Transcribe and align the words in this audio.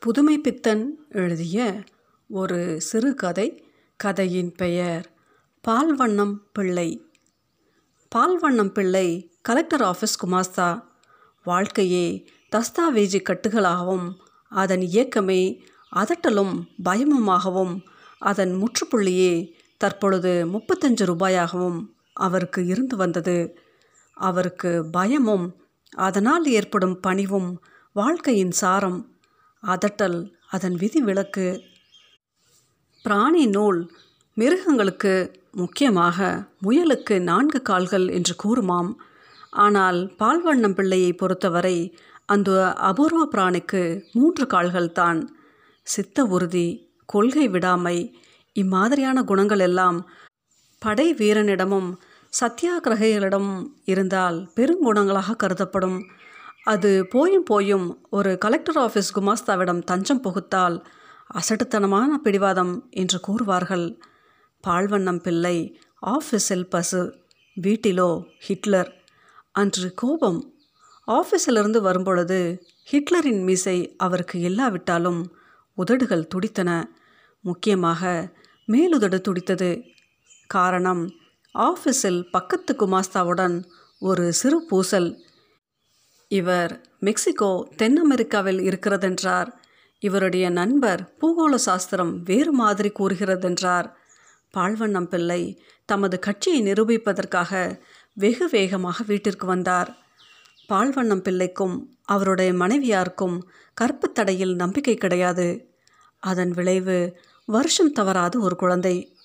புதுமை 0.00 0.38
பித்தன் 0.38 0.96
எழுதிய 1.08 1.84
ஒரு 2.28 2.80
சிறுகதை 2.80 3.64
கதையின் 3.96 4.52
பெயர் 4.52 5.10
பால்வண்ணம் 5.68 6.34
பிள்ளை. 6.52 7.06
பால்வண்ணம் 8.14 8.72
பிள்ளை 8.72 9.30
கலெக்டர் 9.42 9.80
ஆஃபீஸ் 9.80 10.14
குமாஸ்தா. 10.22 10.82
வாழ்க்கையே 11.44 12.28
தஸ்தாவேஜி 12.56 13.20
கட்டுகளாகவும் 13.22 14.14
அதன் 14.48 14.80
இயக்கமே 14.80 15.60
அதட்டலும் 15.96 16.62
பயமுமாகவும் 16.84 17.82
அதன் 18.18 18.62
முற்றுப்புள்ளியே 18.62 19.52
தற்பொழுது 19.76 20.46
முப்பத்தஞ்சு 20.52 21.04
ரூபாயாகவும் 21.04 21.86
அவருக்கு 22.12 22.66
இருந்து 22.66 22.96
வந்தது. 22.96 23.58
அவருக்கு 24.12 24.84
பயமும் 24.90 25.56
அதனால் 25.96 26.46
ஏற்படும் 26.46 27.00
பணிவும் 27.00 27.62
வாழ்க்கையின் 27.92 28.50
சாரம் 28.50 29.17
அதட்டல் 29.62 30.18
அதன் 30.54 30.76
விதி 30.82 31.00
விலக்கு 31.00 31.46
பிராணி 33.04 33.44
நூல் 33.46 33.80
மிருகங்களுக்கு 34.36 35.12
முக்கியமாக 35.60 36.18
முயலுக்கு 36.64 37.14
நான்கு 37.20 37.58
கால்கள் 37.62 38.06
என்று 38.08 38.34
கூறுமாம். 38.42 38.90
ஆனால் 39.64 39.98
பால்வண்ணம் 40.20 40.76
பிள்ளையை 40.78 41.12
பொறுத்தவரை 41.12 41.76
அந்த 42.26 42.50
அபூர்வ 42.90 43.20
பிராணிக்கு 43.34 43.82
மூன்று 44.12 44.44
கால்கள் 44.46 44.90
தான். 44.92 45.20
சித்த 45.86 46.24
உறுதி 46.34 46.68
கொள்கை 47.12 47.46
விடாமை 47.48 47.96
இம்மாதிரியான 48.56 49.18
குணங்கள் 49.24 49.62
எல்லாம் 49.68 49.98
படை 50.82 51.08
வீரனிடமும் 51.14 51.90
சத்தியாகிரகிகளிடமும் 52.32 53.62
இருந்தால் 53.92 54.38
பெருங்குணங்களாக 54.56 55.36
கருதப்படும். 55.42 55.98
அது 56.72 56.90
போயும் 57.06 57.44
போயும் 57.44 57.86
ஒரு 58.10 58.30
கலெக்டர் 58.38 58.76
ஆஃபீஸ் 58.76 59.10
குமாஸ்தாவிடம் 59.14 59.82
தஞ்சம் 59.82 60.22
புகுத்தால் 60.22 60.76
அசட்டுத்தனமான 61.38 62.10
பிடிவாதம் 62.24 62.74
என்று 62.90 63.18
கூறுவார்கள். 63.26 63.86
பால்வண்ணம் 64.64 65.20
பிள்ளை 65.22 65.56
ஆஃபீஸில் 66.06 66.66
பசு 66.74 67.00
வீட்டிலோ 67.56 68.10
ஹிட்லர் 68.46 68.90
அன்று 69.52 69.88
கோபம். 69.94 70.40
ஆஃபீஸிலிருந்து 71.08 71.80
வரும்பொழுது 71.80 72.38
ஹிட்லரின் 72.90 73.42
மீசை 73.42 73.78
அவருக்கு 73.96 74.36
இல்லாவிட்டாலும் 74.40 75.20
உதடுகள் 75.78 76.30
துடித்தன. 76.34 76.70
முக்கியமாக 77.44 78.02
மேலுதடு 78.68 79.18
துடித்தது. 79.20 79.70
காரணம் 80.46 81.02
ஆஃபீஸில் 81.54 82.20
பக்கத்து 82.30 82.72
குமாஸ்தாவுடன் 82.74 83.56
ஒரு 84.02 84.24
சிறு 84.32 84.58
பூசல் 84.70 85.10
இவர் 86.28 86.80
மெக்சிகோ 86.98 87.68
தென் 87.76 87.98
அமெரிக்காவில் 87.98 88.58
இருக்கிறதென்றார். 88.58 89.48
இவருடைய 89.98 90.50
நண்பர் 90.50 91.14
பூகோள 91.20 91.54
சாஸ்திரம் 91.54 92.22
வேறு 92.22 92.52
மாதிரி 92.52 92.92
கூறுகிறதென்றார். 92.98 93.92
பால்வண்ணம் 94.54 95.08
பிள்ளை 95.08 95.62
தமது 95.84 96.18
கட்சியை 96.18 96.72
நிரூபிப்பதற்காக 96.72 97.80
வெகு 98.12 98.48
வேகமாக 98.48 99.04
வீட்டிற்கு 99.06 99.46
வந்தார். 99.46 99.96
பால்வண்ணம் 100.68 101.22
பிள்ளைக்கும் 101.22 101.96
அவருடைய 102.04 102.52
மனைவியாருக்கும் 102.52 103.38
கற்பு 103.74 104.12
தடையில் 104.12 104.54
நம்பிக்கை 104.54 104.94
கிடையாது. 104.94 105.72
அதன் 106.18 106.50
விளைவு 106.50 107.16
வருஷம் 107.46 107.92
தவறாத 107.92 108.38
ஒரு 108.38 108.56
குழந்தை. 108.56 109.16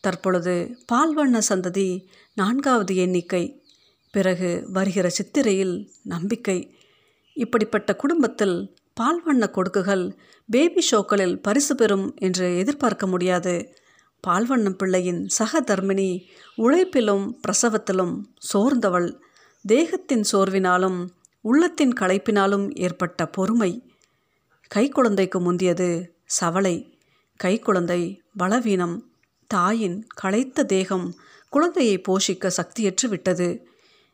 தற்பொழுது 0.00 0.76
பால்வண்ண 0.92 1.40
சந்ததி 1.48 1.88
நான்காவது 2.34 2.96
எண்ணிக்கை. 2.96 3.44
பிறகு 4.10 4.66
வருகிற 4.72 5.08
சித்திரையில் 5.08 5.90
நம்பிக்கை. 6.02 6.74
இப்படிப்பட்ட 7.34 7.96
குடும்பத்தில் 7.96 8.76
பால்வண்ண 9.00 9.50
கொடுக்குகள் 9.50 10.16
பேபி 10.50 10.86
ஷோக்களில் 10.90 11.36
பரிசு 11.36 11.74
பெறும் 11.74 12.14
என்று 12.16 12.58
எதிர்பார்க்க 12.58 13.06
முடியாது. 13.06 13.74
பால்வண்ணம் 14.26 14.76
பிள்ளையின் 14.76 15.28
சக 15.28 15.60
தர்மினி 15.60 16.22
உழைப்பிலும் 16.58 17.38
பிரசவத்திலும் 17.42 18.22
சோர்ந்தவள். 18.52 19.14
தேகத்தின் 19.66 20.24
சோர்வினாலும் 20.32 21.08
உள்ளத்தின் 21.40 21.92
களைப்பினாலும் 21.92 22.74
ஏற்பட்ட 22.74 23.26
பொறுமை. 23.26 23.92
கைக்குழந்தைக்கு 24.74 25.40
முந்தியது 25.40 26.14
சவளை 26.40 26.98
கைக்குழந்தை 27.44 28.20
பலவீனம். 28.36 29.10
தாயின் 29.46 30.06
களைத்த 30.14 30.64
தேகம் 30.64 31.14
குழந்தையை 31.48 32.02
போஷிக்க 32.08 32.50
சக்தியற்று 32.56 33.08
விட்டது. 33.08 33.69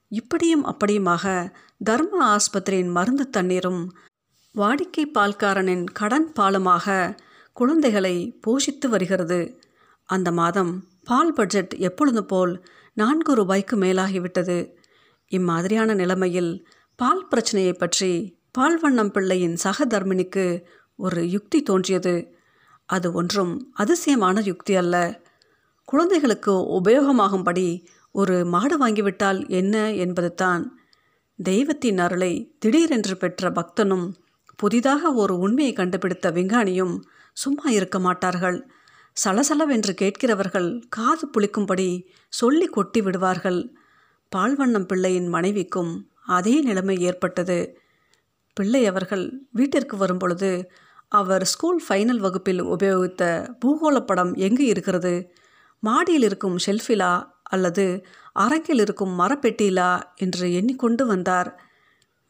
இப்படியும் 0.08 0.64
அப்படியுமாக 0.64 1.52
தர்ம 1.84 2.36
ஆஸ்பத்திரியின் 2.36 2.90
மருந்து 2.90 3.30
தண்ணீரும் 3.30 3.88
வாடிக்கை 4.54 5.04
பால்காரனின் 5.14 5.84
கடன் 5.92 6.32
பாலுமாக 6.40 7.16
குழந்தைகளை 7.52 8.40
போஷித்து 8.46 8.86
வருகிறது. 8.88 9.60
அந்த 10.04 10.32
மாதம் 10.32 10.84
பால் 11.04 11.32
பட்ஜெட் 11.32 11.74
எப்பொழுது 11.74 12.24
போல் 12.24 12.64
நான்கு 12.92 13.34
ரூபாய்க்கு 13.34 13.76
மேலாகிவிட்டது. 13.76 14.72
இம்மாதிரியான 15.28 15.94
நிலைமையில் 15.94 16.66
பால் 16.96 17.26
பிரச்சனையை 17.28 17.72
பற்றி 17.72 18.38
பால்வண்ணம் 18.58 19.12
பிள்ளையின் 19.12 19.56
சகதர்மினிக்கு 19.64 20.62
ஒரு 20.96 21.30
யுக்தி 21.30 21.62
தோன்றியது. 21.62 22.34
அது 22.86 23.12
ஒன்றும் 23.12 23.70
அதிசயமான 23.74 24.40
யுக்தி 24.40 24.76
அல்ல. 24.76 25.20
குழந்தைகளுக்கு 25.84 26.52
உபயோகமாகும்படி 26.52 27.86
ஒரு 28.20 28.36
மாடு 28.44 28.76
வாங்கிவிட்டால் 28.78 29.40
என்ன 29.48 29.74
என்பதுதான். 29.94 30.62
தெய்வத்தின் 31.38 31.98
அருளை 31.98 32.32
திடீரென்று 32.58 33.14
பெற்ற 33.16 33.50
பக்தனும் 33.50 34.06
புதிதாக 34.56 35.12
ஒரு 35.12 35.34
உண்மையை 35.38 35.72
கண்டுபிடித்த 35.72 36.26
விஞ்ஞானியும் 36.30 36.94
சும்மா 37.36 37.66
இருக்க 37.70 37.98
மாட்டார்கள். 37.98 38.58
சலசலவென்று 39.16 39.92
கேட்கிறவர்கள் 40.02 40.68
காது 40.88 41.24
புளிக்கும்படி 41.32 41.88
சொல்லி 42.32 42.66
கொட்டி 42.66 43.00
விடுவார்கள். 43.00 43.60
பால்வண்ணம் 44.32 44.88
பிள்ளையின் 44.90 45.28
மனைவிக்கும் 45.28 45.92
அதே 46.36 46.54
நிலைமை 46.60 46.96
ஏற்பட்டது. 47.00 47.58
பிள்ளை 48.56 48.82
அவர்கள் 48.86 49.24
வீட்டிற்கு 49.52 49.96
வரும்பொழுது 49.96 50.50
அவர் 51.12 51.44
ஸ்கூல் 51.44 51.80
ஃபைனல் 51.86 52.22
வகுப்பில் 52.24 52.62
உபயோகித்த 52.64 53.22
பூகோள 53.60 53.96
படம் 54.00 54.32
எங்கு 54.46 54.64
இருக்கிறது? 54.66 55.14
மாடியில் 55.82 56.22
இருக்கும் 56.22 56.56
ஷெல்ஃபிலா 56.66 57.12
அல்லது 57.46 57.84
அரங்கில் 58.32 58.80
இருக்கும் 58.80 59.14
மரப்பெட்டியிலா 59.18 59.90
என்று 60.16 60.46
எண்ணிக்கொண்டு 60.52 61.06
வந்தார். 61.06 61.50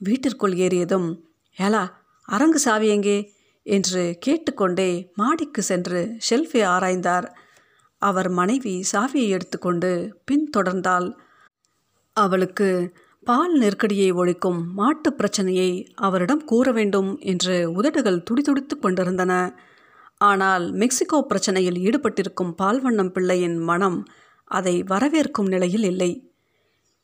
வீட்டிற்குள் 0.00 0.54
ஏறியதும் 0.56 1.09
ஏலா 1.56 1.84
அரங்கு 2.28 2.59
சாவி 2.59 2.88
எங்கே? 2.88 3.19
என்று 3.66 4.03
கேட்டுக்கொண்டே 4.19 4.91
மாடிக்கு 5.15 5.62
சென்று 5.62 6.00
ஷெல்ஃபை 6.27 6.62
ஆராய்ந்தார். 6.65 7.27
அவர் 8.03 8.28
மனைவி 8.31 8.75
சாவியை 8.93 9.28
எடுத்துக்கொண்டு 9.28 9.91
பின் 10.25 10.47
தொடர்ந்தால் 10.56 11.09
அவளுக்கு 12.16 12.69
பால் 13.27 13.54
நெருக்கடியை 13.59 14.10
ஒழிக்கும் 14.12 14.60
மாட்டு 14.72 15.10
பிரச்சனையை 15.12 15.71
அவரிடம் 15.94 16.43
கூற 16.44 16.72
வேண்டும் 16.72 17.10
என்று 17.22 17.56
உதடுகள் 17.72 18.22
துடிதுடித்து 18.22 18.75
கொண்டிருந்தன. 18.78 19.33
ஆனால் 20.21 20.66
மெக்சிகோ 20.72 21.19
பிரச்சனையில் 21.31 21.81
ஈடுபட்டிருக்கும் 21.87 22.53
பால்வண்ணம் 22.62 23.12
பிள்ளையின் 23.12 23.59
மனம் 23.62 23.98
அதை 24.48 24.82
வரவேற்கும் 24.82 25.46
நிலையில் 25.46 25.82
இல்லை. 25.82 26.32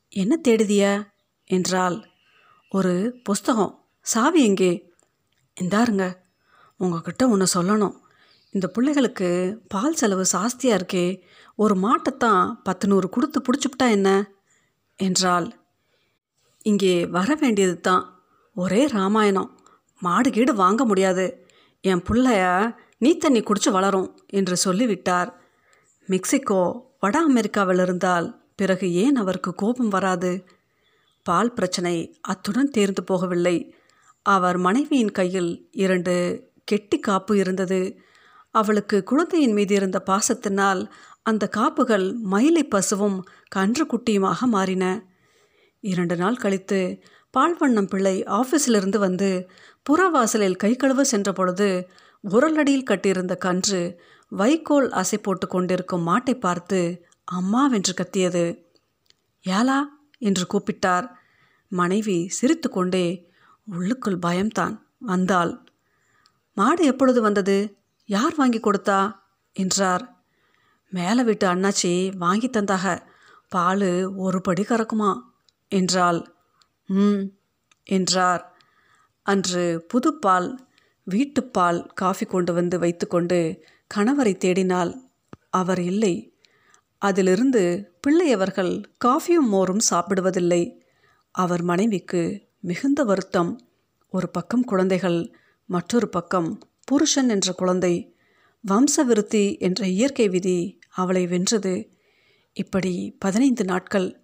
என்ன 0.08 0.40
தேடுதிய? 0.48 1.10
என்றால் 1.44 2.10
ஒரு 2.70 3.20
புஸ்தகம். 3.24 3.84
சாவி 4.00 4.44
எங்கே? 4.44 4.92
இந்தாருங்க. 5.60 6.16
உங்ககிட்ட 6.76 7.28
ஒன்று 7.28 7.62
சொல்லணும். 7.62 8.00
இந்த 8.50 8.68
பிள்ளைகளுக்கு 8.68 9.60
பால் 9.68 9.94
செலவு 9.94 10.24
ஜாஸ்தியாக 10.32 10.80
இருக்கே. 10.80 11.22
ஒரு 11.56 11.74
மாட்டைத்தான் 11.74 12.52
பத்து 12.62 12.88
நூறு 12.88 13.08
கொடுத்து 13.08 13.42
பிடிச்சிப்பிட்டா 13.42 13.90
என்ன? 13.90 14.30
என்றால் 14.96 15.60
இங்கே 16.62 17.06
வர 17.06 17.34
வேண்டியது 17.34 17.80
தான் 17.80 18.24
ஒரே 18.54 18.86
ராமாயணம். 18.86 19.60
மாடு 20.00 20.30
கீடு 20.30 20.54
வாங்க 20.54 20.84
முடியாது. 20.84 21.46
என் 21.80 22.02
பிள்ளைய 22.02 22.74
நீ 22.98 23.16
தண்ணி 23.16 23.40
குடிச்சு 23.40 23.70
வளரும் 23.70 24.20
என்று 24.26 24.56
சொல்லிவிட்டார். 24.56 25.40
மெக்சிகோ 26.06 26.91
வட 27.02 27.18
அமெரிக்காவில் 27.20 27.78
இருந்தால் 27.78 28.26
பிறகு 28.56 28.92
ஏன் 28.94 29.16
அவருக்கு 29.16 29.54
கோபம் 29.54 29.88
வராது? 29.88 30.44
பால் 31.26 31.52
பிரச்சனை 31.52 31.94
அத்துடன் 32.20 32.70
தேர்ந்து 32.70 33.02
போகவில்லை. 33.02 33.56
அவர் 34.26 34.58
மனைவியின் 34.58 35.10
கையில் 35.10 35.68
இரண்டு 35.72 36.14
கெட்டி 36.64 36.98
காப்பு 36.98 37.38
இருந்தது. 37.38 37.80
அவளுக்கு 38.54 39.02
குழந்தையின் 39.02 39.52
மீது 39.52 39.74
இருந்த 39.74 40.02
பாசத்தினால் 40.06 40.82
அந்த 41.22 41.48
காப்புகள் 41.48 42.12
மயிலை 42.12 42.64
பசுவும் 42.64 43.18
கன்று 43.48 43.84
குட்டியுமாக 43.84 44.40
மாறின. 44.46 44.84
இரண்டு 45.80 46.16
நாள் 46.16 46.36
கழித்து 46.36 46.80
பால்வண்ணம் 47.34 47.88
பிள்ளை 47.88 48.16
ஆஃபீஸிலிருந்து 48.22 48.98
வந்து 48.98 49.48
புறவாசலில் 49.86 50.56
கை 50.56 50.76
கழுவ 50.76 51.04
சென்ற 51.04 51.32
பொழுது 51.32 51.68
உரலடியில் 52.30 52.88
கட்டியிருந்த 52.90 53.34
கன்று 53.36 54.00
வைக்கோல் 54.32 54.90
அசை 54.90 55.18
போட்டு 55.22 55.46
கொண்டிருக்கும் 55.46 56.06
மாட்டை 56.06 56.34
பார்த்து 56.34 57.06
அம்மாவென்று 57.32 57.94
கத்தியது. 57.94 58.44
யாலா 59.44 59.78
என்று 60.18 60.46
கூப்பிட்டார். 60.52 61.06
மனைவி 61.68 62.28
சிரித்து 62.28 62.68
கொண்டே 62.70 63.30
உள்ளுக்குள் 63.64 64.18
பயம்தான் 64.18 64.86
வந்தாள். 64.98 65.52
மாடு 66.54 66.84
எப்பொழுது 66.84 67.20
வந்தது? 67.22 67.78
யார் 68.08 68.34
வாங்கி 68.34 68.60
கொடுத்தா? 68.60 69.16
என்றார். 69.52 70.24
மேலே 70.90 71.22
வீட்டு 71.22 71.46
அண்ணாச்சி 71.54 72.16
வாங்கி 72.16 72.48
தந்தாக. 72.48 73.02
பால் 73.48 74.14
ஒரு 74.16 74.40
படி 74.40 74.62
கறக்குமா? 74.62 75.12
என்றாள். 75.68 76.34
ம் 76.86 77.22
என்றார். 77.84 78.42
அன்று 79.22 79.86
புதுப்பால் 79.94 80.56
வீட்டுப்பால் 81.10 81.86
காஃபி 81.94 82.26
கொண்டு 82.26 82.52
வந்து 82.52 82.78
வைத்துக்கொண்டு 82.78 83.64
கணவரை 83.94 84.36
தேடினால் 84.36 84.96
அவர் 85.50 85.80
இல்லை. 85.80 86.36
அதிலிருந்து 86.98 87.92
பிள்ளையவர்கள் 88.00 88.80
காஃபியும் 89.04 89.52
மோரும் 89.52 89.78
சாப்பிடுவதில்லை. 89.90 90.80
அவர் 91.30 91.62
மனைவிக்கு 91.62 92.48
மிகுந்த 92.60 93.04
வருத்தம். 93.04 93.60
ஒரு 94.10 94.30
பக்கம் 94.30 94.64
குழந்தைகள் 94.64 95.32
மற்றொரு 95.66 96.08
பக்கம் 96.08 96.58
புருஷன் 96.84 97.28
என்ற 97.28 97.52
குழந்தை. 97.52 98.16
வம்சவிருத்தி 98.70 99.58
என்ற 99.58 99.86
இயற்கை 99.86 100.28
விதி 100.28 100.78
அவளை 100.90 101.26
வென்றது. 101.26 101.90
இப்படி 102.52 103.16
பதினைந்து 103.18 103.64
நாட்கள். 103.64 104.20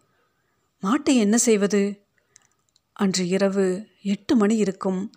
மாட்டை 0.82 1.16
என்ன 1.16 1.38
செய்வது? 1.38 2.02
அன்று 2.92 3.28
இரவு 3.28 3.86
எட்டு 4.02 4.36
மணி 4.36 4.56
இருக்கும். 4.56 5.12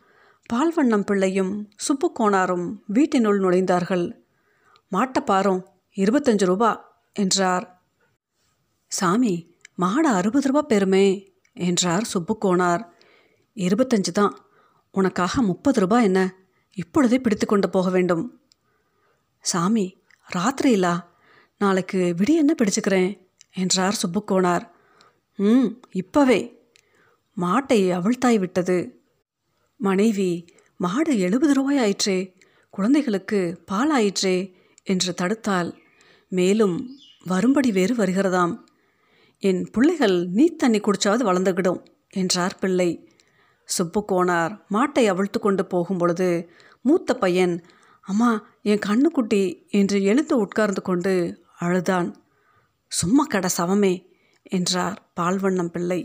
பால்வண்ணம் 0.53 1.05
பிள்ளையும் 1.05 1.69
சுப்புக்கோணாரும் 1.75 2.75
வீட்டினுள் 2.87 3.39
நுழைந்தார்கள். 3.39 4.20
மாட்டை 4.91 5.21
பாரும் 5.25 5.61
இருபத்தஞ்சு 5.97 6.45
ரூபா 6.45 6.69
என்றார். 7.15 7.65
சாமி 8.91 9.33
மாடை 9.77 10.09
அறுபது 10.19 10.47
ரூபா 10.47 10.61
பெறுமே 10.69 11.05
என்றார் 11.55 12.05
சுப்புக்கோனார் 12.13 12.83
இருபத்தஞ்சு 13.57 14.11
தான் 14.11 14.35
உனக்காக 14.91 15.41
முப்பது 15.41 15.79
ரூபாய் 15.79 16.03
என்ன 16.03 16.21
இப்பொழுதே 16.77 17.17
பிடித்து 17.19 17.45
கொண்டு 17.47 17.69
போக 17.69 17.89
வேண்டும். 17.89 18.23
சாமி 19.43 19.85
ராத்திரியிலா 20.29 20.93
நாளைக்கு 21.61 21.99
விடிய 22.19 22.43
என்ன 22.43 22.53
பிடிச்சுக்கிறேன் 22.57 23.11
என்றார் 23.53 23.99
சுப்புக்கோனார் 24.01 24.65
ம் 25.39 25.69
இப்பவே. 25.91 26.39
மாட்டை 27.37 27.79
அவிழ்த்தாய் 27.97 28.39
விட்டது. 28.39 28.77
மனைவி 29.79 30.31
மாடு 30.79 31.19
எழுபது 31.19 31.53
ரூபாய் 31.53 31.79
ஆயிற்றே 31.79 32.17
குழந்தைகளுக்கு 32.73 33.39
பால் 33.65 33.89
ஆயிற்றே 33.89 34.35
என்று 34.91 35.11
தடுத்தால் 35.13 35.71
மேலும் 36.31 36.75
வரும்படி 37.25 37.69
வேறு 37.71 37.93
வருகிறதாம். 37.95 38.53
என் 39.43 39.61
பிள்ளைகள் 39.71 40.17
நீ 40.31 40.45
தண்ணி 40.55 40.79
குடிச்சாவது 40.79 41.23
வளர்ந்துகிடும் 41.29 41.81
என்றார் 42.13 42.55
பிள்ளை. 42.59 42.89
சுப்புக்கோனார் 43.67 44.53
மாட்டை 44.69 45.03
அவிழ்த்து 45.07 45.39
கொண்டு 45.39 45.63
போகும் 45.65 45.97
பொழுது 45.97 46.29
மூத்த 46.85 47.13
பையன் 47.15 47.55
அம்மா 48.05 48.31
என் 48.61 48.85
கண்ணுக்குட்டி 48.85 49.43
என்று 49.69 49.97
எழுந்து 50.03 50.35
உட்கார்ந்து 50.37 50.81
கொண்டு 50.81 51.13
அழுதான். 51.59 52.09
சும்மா 52.91 53.23
கட 53.23 53.47
சவமே 53.57 53.93
என்றார் 54.55 54.97
பால்வண்ணம் 55.19 55.73
பிள்ளை. 55.75 56.01